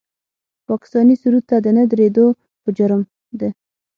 پاکستاني 0.67 1.15
سرود 1.21 1.43
ته 1.49 1.57
د 1.61 1.67
نه 1.77 1.83
درېدو 1.91 2.25
په 2.61 2.69
جرم 2.77 3.01
د 3.39 3.41